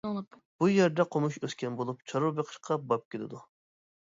[0.61, 3.47] بۇ يەردە قومۇش ئۆسكەن بولۇپ، چارۋا بېقىشقا باب كېلىدۇ.